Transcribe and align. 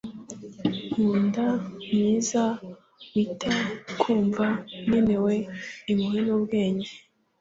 nkunda, 0.91 1.45
mwiza, 1.83 2.43
wita, 3.11 3.53
nkumva, 3.99 4.47
nkenewe, 4.85 5.33
impuhwe 5.89 6.19
nubwenge 6.27 6.91